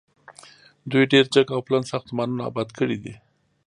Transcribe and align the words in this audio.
دوی 0.91 1.03
ډیر 1.13 1.25
جګ 1.35 1.47
او 1.55 1.59
پلن 1.67 1.83
ساختمانونه 1.91 2.41
اباد 2.49 2.69
کړي 2.79 2.97
دي. 3.03 3.13